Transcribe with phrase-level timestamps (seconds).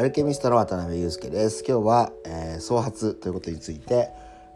[0.00, 1.62] アルケミストの渡辺裕介です。
[1.62, 4.08] 今日は、えー、創発ということについて、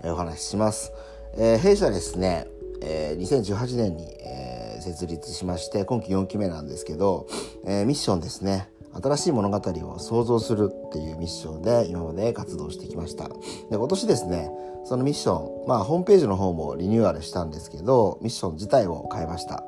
[0.03, 0.90] えー、お話しします、
[1.37, 2.47] えー、弊社ですね、
[2.81, 7.26] えー、2018年に、えー、設立しまして今期4期目なんですけど、
[7.67, 8.71] えー、ミッションですね。
[9.03, 9.61] 新しい物語
[9.93, 13.29] を創造するっていうミッションで今まで活動してきました。
[13.29, 13.35] で
[13.72, 14.51] 今年ですね
[14.87, 19.62] そのミッションまあホームページの方もリニューアルしたんですけどミッション自体を変えました。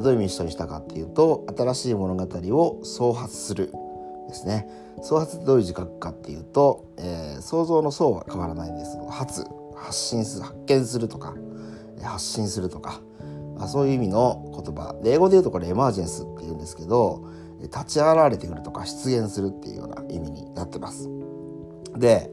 [0.00, 2.26] どういうミッションにしたかっていうと新しい物語
[2.56, 3.70] を創発する
[4.30, 4.66] ですね。
[5.02, 8.98] 創発ってどういう字書くかっていうと、えー、想像の層は変わらないんです。
[9.08, 11.34] 発発信する発見するとか
[12.02, 13.00] 発信するとか、
[13.56, 14.94] まあ、そういう意味の言葉。
[15.02, 17.24] で英語で言うとこれエマージェンスっていうんですけど
[17.62, 21.08] 立ち上がられてくるとか出現するっていうような意味になってます。
[21.96, 22.30] で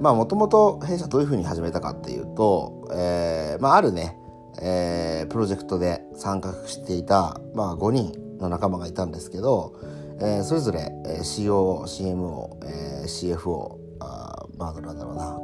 [0.00, 4.16] まあもともと弊社どういうふうに始めたかっていうと、えーまあ、あるね、
[4.62, 9.74] えー、プロジェクトで参画していた、まあ、5人の仲間がいたんですけど、
[10.22, 15.38] えー、それぞれ、えー、CO、CMO、えー、CFO あまあなんだろうな、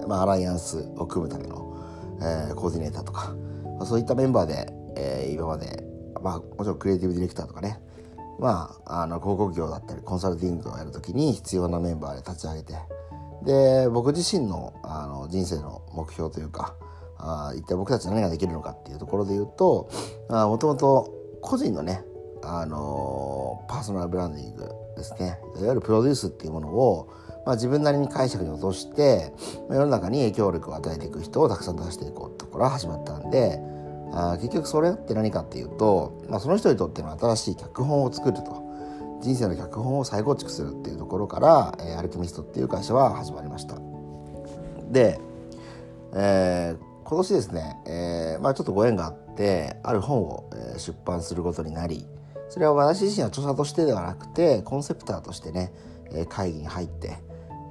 [0.00, 1.76] えーまあ、アライアンスを組むための、
[2.20, 3.34] えー、コーディネーターとか、
[3.78, 4.66] まあ、そういったメンバーで、
[4.96, 5.84] えー、今まで、
[6.22, 7.80] まあ、もちろんクリエイティブディレクターとかね。
[8.38, 12.74] まあ、あの広告業だったりコンサルティングをやるときに必要なメンバーで立ち上げて。
[13.44, 16.74] で僕自身のあの人生の目標というか
[17.18, 19.88] あ一体僕たち何ができるのかっていうところで言うと
[20.28, 22.02] もともと個人のね
[22.42, 25.38] あのパーソナルブランディングですね。
[25.56, 27.08] いわゆるプロデュースっていうものを、
[27.44, 29.32] まあ、自分なりに解釈に落として
[29.68, 33.60] まあ世の中に影響力を与えていく人をたくさん出していこうってところが始まったんで
[34.12, 38.66] あ結局それって何かっていうと、まあ、その人にとっての新しい脚本を作ると。
[39.20, 43.76] 人生の脚本を再構築するっていうところから、えー、アルケミストっていう会社は始まりました。
[44.90, 45.18] で、
[46.14, 52.06] えー、今年ですね、えーまあ、ちょっとご縁があってある本を、出版することになり
[52.48, 55.72] それは私自身は著者としてではなくてコンセプターとしてね、
[56.28, 57.18] 会議に入って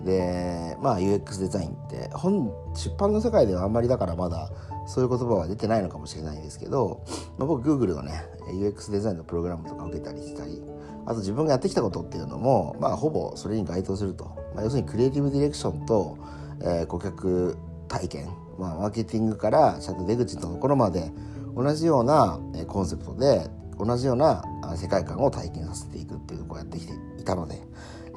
[0.04, 4.52] でまあ UX デザインって本出版の世界ではあんまりだからまだ
[4.88, 7.04] そういう言葉は出てないのかもしれないんですけど、
[7.38, 10.62] まあ、僕 Google のね UX デザインのプログラムとか受けたりしたり
[11.06, 16.18] あと自分がやってきたことっていうのもまあほぼそれに該当すると、まあ、要するにクリエイティブディレクションと、
[16.62, 17.58] えー、顧客
[17.88, 18.30] 体験、
[18.60, 21.12] まあ、マーケティングからちゃんと出口のところまで
[21.56, 24.44] 同じようなコンセプトで同じような
[24.78, 27.62] 世界観を体験させていくっていうころをやってきていたので、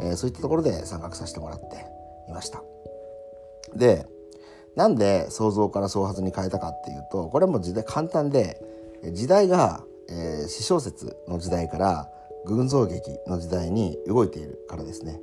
[0.01, 1.87] えー、そういったところで参画させてもらって
[2.29, 2.63] いました。
[3.75, 4.07] で
[4.77, 8.61] なんで想像から創発に変えたかっていうとこれも時代簡単で
[9.13, 12.09] 時代が、えー、詩小説の時代から
[12.47, 15.21] 群像劇の時代に動いているからですね、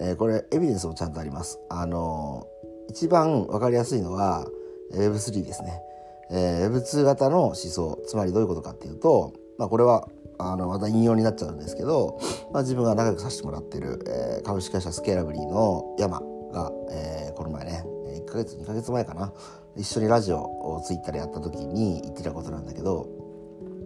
[0.00, 1.60] えー、これエビデンスもちゃんとあります。
[1.68, 4.46] あのー、一番分かりやすいのは
[4.92, 5.82] Web3 ですね、
[6.30, 10.08] えー、Web2 型の思想つまりどういうことかっていうと、まあ、これは
[10.38, 12.20] あのまた引用になっちゃうんですけど、
[12.52, 16.20] まあ、自分が仲良くさせてもらってる、えー、株式会社スケーラブリーの山
[16.52, 17.84] が、えー、この前ね
[18.22, 19.32] 1ヶ月2ヶ月前かな
[19.76, 23.08] 一緒にラジオをツイッターでやった時に言ってたことなんだけど、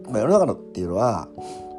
[0.08, 1.28] まあ、世の中のっていうのは、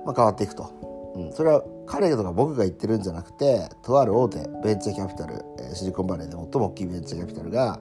[0.06, 5.44] まあ、変わっていくと、うん、それは彼とか僕が言ってるんじゃなくてとある大手ベンチャーキャピタル
[5.74, 7.80] シリコンバレーで最も大きいベンチャーキャピタルが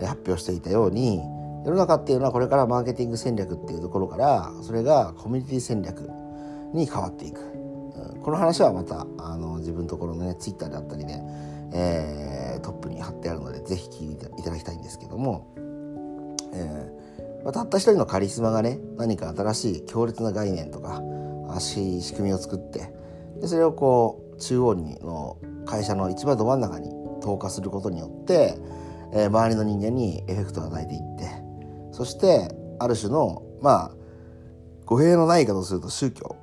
[0.00, 1.20] 発表していたように
[1.64, 6.10] 世の中っていうのはこれからマーケティング戦略っていうところからそれがコミュニティ戦略
[6.74, 11.20] に変わっていく、うん、この話はまたあの自分のところのねツイッターであったりで、
[11.72, 15.52] えートップに貼ってあるのでぜひ聞いていただきたいんですけども、
[16.54, 21.02] えーまあ、たった一人のカリスマがね何か新しい強烈な概念とか
[21.58, 22.92] 仕組みを作って
[23.40, 25.36] でそれをこう中央にの
[25.66, 26.90] 会社の一番ど真ん中に
[27.20, 28.56] 投下することによって、
[29.12, 31.41] えー、周りの人間にエフェクトを与えていって
[31.92, 32.48] そして
[32.78, 33.90] ある種のまあ
[34.84, 36.36] 語弊のない言い方をすると宗教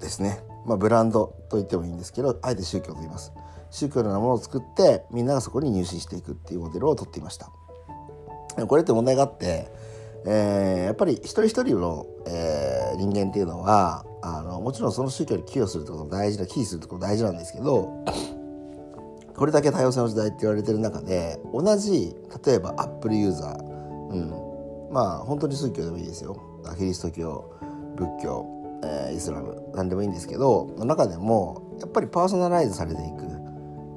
[0.00, 3.32] ですね、まあ、ブランドと言ってもいいんですけどあえて宗教と言います。
[3.70, 7.50] 宗教のようなものを作ってみんながそこに入信していくっていうモデルをとっていました
[8.66, 9.68] これって問題があって、
[10.26, 18.04] えー、やっぱり一人一人の、えー、人間っていうのはあのもちろんその宗教に寄与するってことも大事な寄与するってことも大事なんですけど
[19.36, 22.14] これだけ多様性の時代って言われてる中で同じ
[22.46, 24.45] 例えばアップルユーザー、うん、
[24.90, 26.40] まあ本当に宗教でもいいですよ。
[26.78, 27.52] キリスト教
[27.96, 28.46] 仏教、
[28.84, 33.36] えー、イスラム何でもいいんですけどの中でもやっぱりパーソナライズされていく。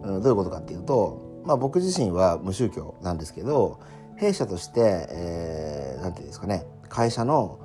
[0.01, 3.79] どういうことかっていうと、まあ、僕自身は無宗教なんですけど
[4.15, 7.59] 弊社として、えー、ていうんですかね会社の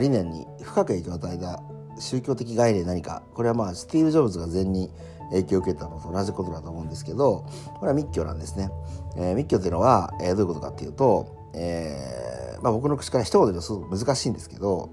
[0.00, 1.62] 理念に深く影響を与えた
[1.98, 3.22] 宗教的概念何か。
[3.34, 4.90] これはまあスティーブ・ジョブズが前に
[5.30, 7.46] 影響を受けたのと同じことだと思うんですけど
[7.78, 8.70] これは密教なんですね。
[9.16, 12.21] えー、密教っていうのは、えー、どういうことかっていうと、えー
[12.62, 14.90] まあ、僕の口から一言で言う難しいんですけど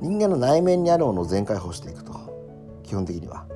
[0.00, 3.46] 人間の内面にあるものを全開放していくと基本的には。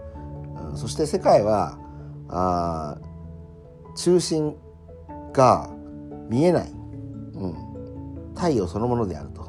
[0.74, 1.78] そして世界は
[2.28, 2.98] あ
[3.96, 4.56] 中心
[5.32, 5.70] が
[6.28, 9.48] 見えない、うん、太陽そのものであると。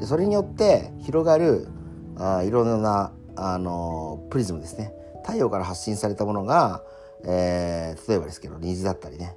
[0.00, 1.68] でそれによって広がる
[2.16, 4.92] あいろんなあのプリズムですね。
[5.24, 6.82] 太陽から発信されたものが、
[7.24, 9.36] えー、例えばですけど虹だったりね。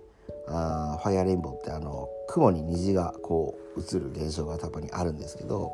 [0.49, 5.71] あファイアレインボーってあの雲に虹がこう映る現象がたまにあるんですけど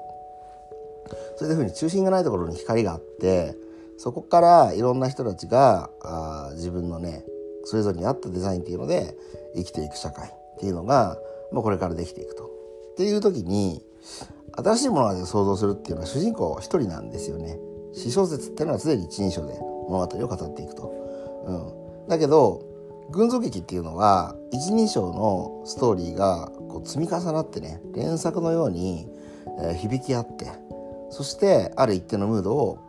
[1.37, 3.55] そういうふうに中心がないところに光があって
[3.97, 7.23] そこからいろんな人たちがあ自分のね
[7.63, 9.15] それぞれに合ったデザインっていうので
[9.55, 11.17] 生きていく社会っていうのが、
[11.51, 12.45] まあ、これからできていくと。
[12.93, 13.83] っていう時に
[14.57, 17.57] 新しいものを想像するっていうのは主人公一人なんですよね。
[17.93, 19.53] 詩小説っていうのは常に一人称で
[19.89, 20.93] 物語を語っていくと。
[21.45, 22.61] うん、だけど
[23.11, 29.07] 群像劇っていうのは一人称のストーリーがこう積み重なってね連作のように、
[29.61, 30.51] えー、響き合って
[31.11, 32.79] そしてある一定のムードを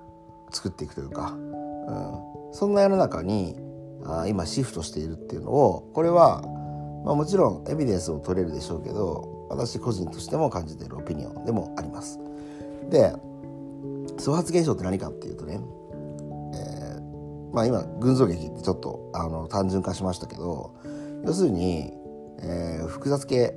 [0.51, 3.57] 作っていくというか、うん、そんな世の中に
[4.05, 6.43] あ今シフトしているっていうのをこれは、
[7.05, 12.19] まあ、もちろんエビデンスを取れるでしょうけど私個人としても感じているオピニオンでもあります。
[12.91, 13.13] で
[14.19, 15.61] 創発現象って何かっていうとね、
[17.53, 20.75] まあ今群像劇ってちょっとあの単純化しましたけど
[21.25, 21.93] 要するに、
[22.41, 23.55] えー、複雑系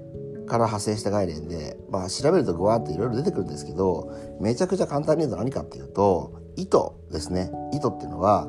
[0.47, 6.77] から派生した概念で、まあ、調べるとグワーっていろいろ出てくるんですけどめちゃくちゃ簡単に言うと何かっていうと意図
[7.11, 8.47] ですね意図っていうのは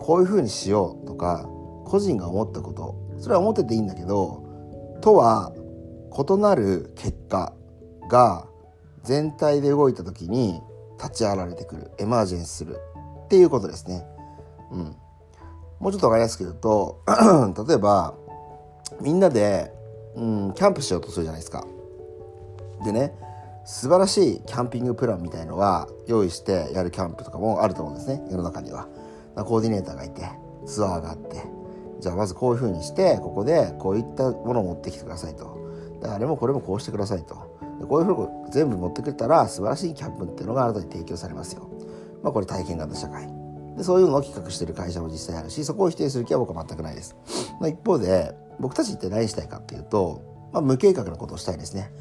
[0.00, 1.46] こういうふうにしようとか
[1.84, 4.42] 個人が思ったことそれは思ってていいんだけど
[5.02, 5.52] とは
[6.18, 7.52] 異なる結果
[8.08, 8.46] が
[9.02, 10.60] 全体で動いた時に
[10.98, 12.76] 立ち現れてくるエマージェンスする
[13.24, 14.06] っていうことですね。
[14.72, 14.96] うん、
[15.80, 17.02] もうちょっと分かりやすく言うと
[17.68, 18.14] 例えば
[19.00, 19.72] みんなで、
[20.16, 21.66] うん、キャンプしようとするじゃないですか。
[22.84, 23.14] でね
[23.64, 28.88] 素晴らしいキャンピングプランみたいのは用意してやるキャンプとかもあると思うんですね世の中には。
[29.36, 30.28] コーディネーターがいて
[30.66, 31.42] ツアーがあって
[32.00, 35.56] じゃあまずこういうふうにしてここでこういったものを持ってきてくださいと
[36.04, 41.70] あれもこれもこうしてくださいとでこういうふうに全部持ってくれたら素晴らしいキャンプっていうのがあなたに提供されますよ。
[42.22, 43.41] まあこれ体験型社会。
[43.76, 47.16] でそういうのを企画してる会社も実際あるしそこを否定する気は僕は全くないです。
[47.60, 51.92] まあ、一方で僕たちって何したいかっていうと、まあ、無計画なことをしたいですね。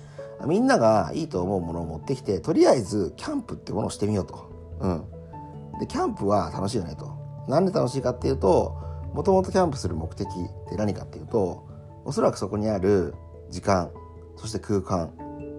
[0.45, 4.49] みんながいいと思うものを持ってきてとりあえずキャンプってものをしてみようと。
[4.79, 7.11] うん、でキャンプは楽しいよねと。
[7.47, 8.77] なんで楽しいかっていうと
[9.13, 11.67] もともとキャンプする目的って何かっていうと
[12.05, 13.13] おそらくそこにある
[13.49, 13.91] 時間
[14.37, 15.11] そして空間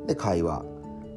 [0.06, 0.64] で会話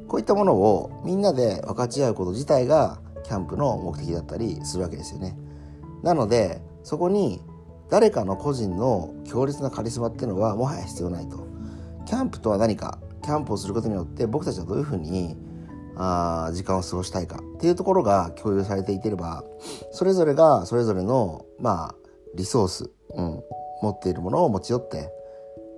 [0.06, 5.36] こういったものをみんなで分かち合うこと自体がキャンプの目的だったりするわけですよね。
[6.02, 7.42] なのでそこに
[7.90, 11.46] 誰かの個人の強烈なカリスマっていうのはもはや必要ないと。
[12.06, 15.36] キャンプとは何かキャンプをすることによって僕たちはどういうふうに
[15.96, 19.42] あ時間を過ごしたいかっていうところが共有されていければ
[19.90, 21.94] それぞれがそれぞれのまあ
[22.36, 23.42] リソース、うん、
[23.82, 25.10] 持っているものを持ち寄って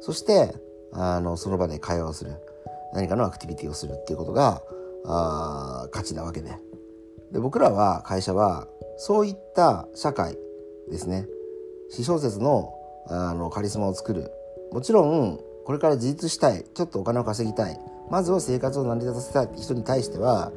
[0.00, 0.54] そして
[0.92, 2.32] あのその場で会話をする
[2.92, 4.60] 何かのアクティビティをするっていうことが
[5.06, 6.52] あ価値なわけで
[7.32, 8.66] で僕らは会社は
[8.96, 10.36] そういった社会
[10.90, 11.26] ですね。
[11.90, 12.74] 私小説の
[13.10, 14.30] あのカリスマを作る。
[14.72, 16.64] もちろんこれから自立したい。
[16.74, 17.78] ちょっとお金を稼ぎたい。
[18.10, 19.48] まずは生活を成り立たせたい。
[19.56, 20.52] 人に対しては、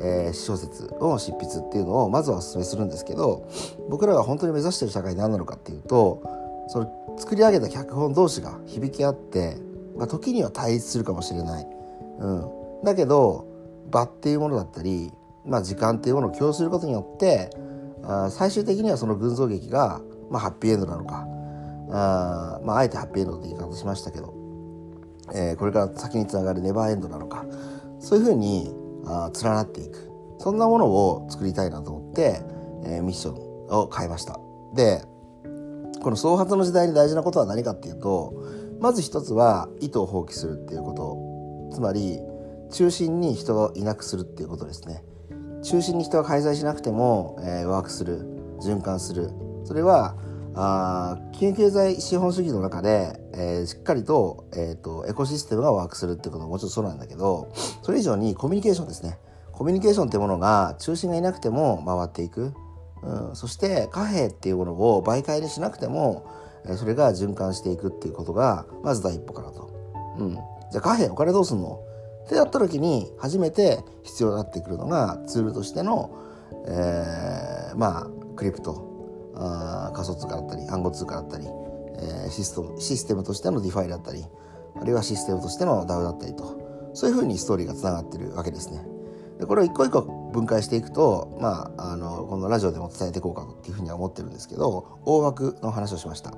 [0.00, 3.48] えー、小説を執筆っていうのをまずはお勧めするんですけど
[3.88, 6.22] 僕らが本当に目指している社会何なのかっていうと
[6.68, 9.58] その作り上げた脚本同士が響き合って
[9.96, 11.66] まあ、時には対立するかもしれない、
[12.18, 12.30] う
[12.82, 13.46] ん、だけど
[13.90, 15.12] 場っていうものだったり、
[15.46, 17.50] まあ、時間っていうものを共有することによって
[18.04, 21.26] あ最終的にはその群像劇が、まあ、ハッピーエンドなのか
[21.90, 24.34] あ,、まあ、あえてハッピーエンドって言い方しましたけど、
[25.34, 27.44] えー、これから先につながるネバーエンドなのか
[28.00, 28.72] そういうふうに
[29.06, 30.10] あ連なっていく。
[30.38, 32.40] そんなものを作りたいなと思って、
[32.84, 33.34] えー、ミッション
[33.68, 34.40] を変えました。
[34.74, 35.04] で
[36.02, 38.34] この創発の時代に大事なことは何かっていうと
[38.80, 41.32] まず一つは意図を放棄するっていうこと。
[41.72, 42.20] つまり
[42.70, 45.02] 中心に人がいなくするっていうことですね。
[45.62, 48.26] 中心に人が介在しなくても、えー、ワークする
[48.60, 49.30] 循環する。
[49.64, 50.16] それは
[50.54, 57.50] あ金融経済資本主義の中で、えー、しっかりと,、えーと、エコシステムがワークするっていうことももちろんそうなんだけど
[57.82, 59.18] それ以上にコミュニケーションですね。
[59.52, 62.52] コミュニケーションってものが中心がいなくても回っていく、
[63.02, 66.26] うん、そして貨幣っていうものを媒介にしなくても
[66.76, 69.70] それが循環していくっていうことがまず第一歩かなと。
[70.18, 71.80] うん、じゃあ貨幣お金どうすんの？
[72.24, 76.16] ってやった時に初めて必要になってくるのがツールとしての、
[76.66, 84.24] えー、まあクリプトあ仮想通貨だったり暗号通貨だったり、えー、システムシステムとしての DeFi だったり
[84.76, 88.84] あるいはシステムとしての DAO だったりとそういうふうにストーリーがつながってるわけですね。
[89.38, 90.02] でこれを一個一個
[90.32, 96.32] 分解していくと、まあ、あのこのラジオでも伝えていこうかっていうふうには思ってるんですけど大枠の話をしました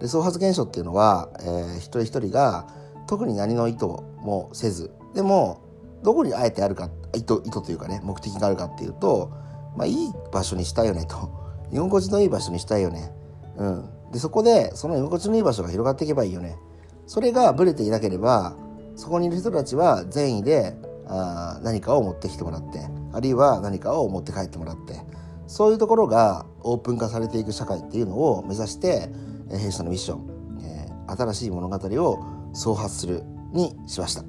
[0.00, 2.66] で創発現象っていうのは、えー、一人一人が
[3.06, 5.60] 特に何の意図もせずでも
[6.02, 9.30] どこにあえてあるか意図意図というかね目的があるかっていうと、
[9.76, 11.16] まあ、いい場所にしたいよねと。
[11.72, 13.14] 居心地のいい場所にしたいよね、
[13.56, 16.58] うん、でそこでその居心地のいい場所が広がっていけばいいよね。
[17.06, 18.54] それがブレていなければ
[18.96, 20.76] そこにいる人たちは善意で
[21.08, 22.80] あ何かを持ってきてもらって
[23.12, 25.00] あるいは何かを持って帰ってもらって
[25.46, 29.10] そういうところがオープン化されていく社会っていうのを目指して
[29.50, 34.22] 弊社のミッション、えー、新しい物語を創発するにしました、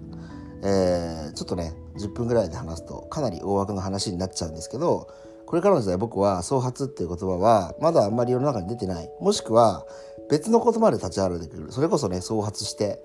[0.63, 5.09] えー、ちょっとね10分ぐらいで話すとかなり大枠の話になっちゃうんですけど
[5.45, 9.09] これからの時代僕は創発っていう言葉はまだあんまり世の中に出てない。
[9.19, 9.85] もしくは
[10.29, 11.71] 別の言葉で立ち現れてくる。
[11.71, 13.03] それこそね創発して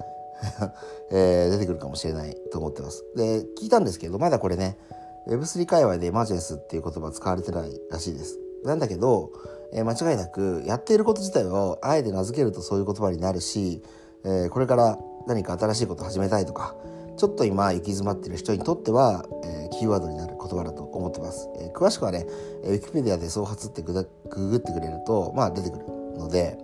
[1.10, 3.04] えー、出てくるかもしれないと思ってます。
[3.16, 4.78] で聞いたんですけどまだこれね
[5.26, 8.38] Web3 界隈でエマージェンスっていう言葉使われてないらしいです。
[8.64, 9.32] なんだけど、
[9.72, 13.82] えー、間違いなくやっていること自体をあえて名付けるとそういう言葉になるし、
[14.24, 16.76] えー、これから何か新しいことを始めたいとか
[17.18, 22.26] ちょっと今行き詰まってる人にとっては、えー、キーワードになる言葉だと思ってます、えー、詳しくはね
[22.64, 25.84] ウィキペディアで創発ってググってくれるとまあ出てくる
[26.16, 26.56] ので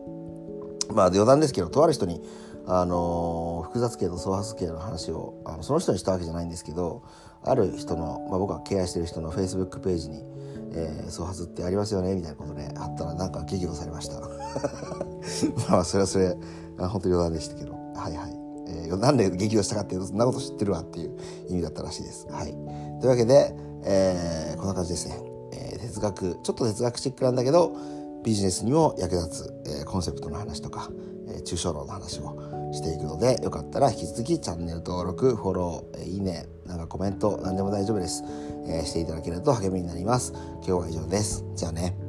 [0.95, 2.23] まあ余談ですけどとある人に
[2.67, 7.03] あの複雑系と創発系の話をあのその人にしたわけじゃないんですけど
[7.43, 10.25] ある人の、まあ、僕が敬愛してる人のフェイスブックページに
[10.73, 14.21] 「えー、創発ってありますよね」みたいなことであったらなんか激怒されました。
[15.69, 16.37] まあそれはそれ
[16.79, 17.85] 本当に余談でしたけど。
[17.95, 18.34] はいはい、
[18.75, 21.17] えー、なんで激怒したかっていうとそんなこと知ってるわっていう
[21.49, 22.27] 意味だったらしいです。
[22.31, 22.53] はい。
[23.01, 23.55] というわけで、
[23.85, 25.21] えー、こんな感じですね、
[25.53, 27.77] えー、哲学ちょっと哲学チックなんだけど
[28.25, 30.91] ビジネスにも役立つ、えー、コンセプトの話とか、
[31.29, 38.25] えー、抽象論の話をしていくのでよかったら引き続きチャンネル登録フォロー、えー、いいねなんかコメント何でも大丈夫です、
[38.67, 40.33] えー、していただけると励みになります。
[40.35, 41.45] 今日は以上です。
[41.55, 42.04] じゃあね。